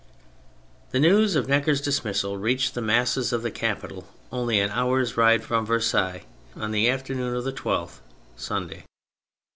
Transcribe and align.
The 0.89 0.99
news 0.99 1.35
of 1.35 1.47
Necker's 1.47 1.79
dismissal 1.79 2.35
reached 2.35 2.73
the 2.73 2.81
masses 2.81 3.31
of 3.31 3.43
the 3.43 3.51
capital 3.51 4.07
(only 4.31 4.59
an 4.59 4.71
hour's 4.71 5.15
ride 5.15 5.43
from 5.43 5.63
Versailles) 5.63 6.23
on 6.55 6.71
the 6.71 6.89
afternoon 6.89 7.35
of 7.35 7.43
the 7.43 7.53
12th, 7.53 7.99
Sunday. 8.35 8.85